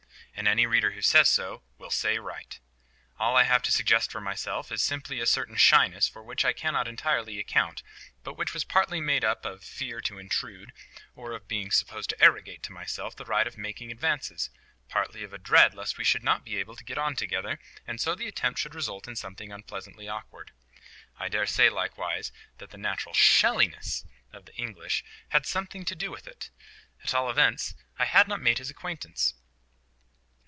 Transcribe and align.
And 0.33 0.47
any 0.47 0.65
reader 0.65 0.91
who 0.91 1.03
says 1.03 1.29
so, 1.29 1.61
will 1.77 1.91
say 1.91 2.17
right. 2.17 2.59
All 3.19 3.35
I 3.37 3.43
have 3.43 3.61
to 3.61 3.71
suggest 3.71 4.11
for 4.11 4.19
myself 4.19 4.71
is 4.71 4.81
simply 4.81 5.19
a 5.19 5.27
certain 5.27 5.55
shyness, 5.57 6.07
for 6.07 6.23
which 6.23 6.43
I 6.43 6.51
cannot 6.51 6.87
entirely 6.87 7.37
account, 7.37 7.83
but 8.23 8.33
which 8.39 8.51
was 8.51 8.63
partly 8.63 8.99
made 8.99 9.23
up 9.23 9.45
of 9.45 9.63
fear 9.63 10.01
to 10.01 10.17
intrude, 10.17 10.73
or 11.13 11.33
of 11.33 11.47
being 11.47 11.69
supposed 11.69 12.09
to 12.09 12.23
arrogate 12.23 12.63
to 12.63 12.71
myself 12.71 13.15
the 13.15 13.25
right 13.25 13.45
of 13.45 13.55
making 13.55 13.91
advances, 13.91 14.49
partly 14.89 15.21
of 15.23 15.31
a 15.31 15.37
dread 15.37 15.75
lest 15.75 15.99
we 15.99 16.03
should 16.03 16.23
not 16.23 16.43
be 16.43 16.57
able 16.57 16.75
to 16.75 16.83
get 16.83 16.97
on 16.97 17.15
together, 17.15 17.59
and 17.85 18.01
so 18.01 18.15
the 18.15 18.27
attempt 18.27 18.57
should 18.57 18.73
result 18.73 19.07
in 19.07 19.15
something 19.15 19.51
unpleasantly 19.51 20.07
awkward. 20.07 20.51
I 21.19 21.29
daresay, 21.29 21.69
likewise, 21.69 22.31
that 22.57 22.71
the 22.71 22.77
natural 22.79 23.13
SHELLINESS 23.13 24.05
of 24.33 24.45
the 24.45 24.55
English 24.55 25.03
had 25.29 25.45
something 25.45 25.85
to 25.85 25.93
do 25.95 26.09
with 26.09 26.25
it. 26.25 26.49
At 27.03 27.13
all 27.13 27.29
events, 27.29 27.75
I 27.99 28.05
had 28.05 28.27
not 28.27 28.41
made 28.41 28.57
his 28.57 28.71
acquaintance. 28.71 29.35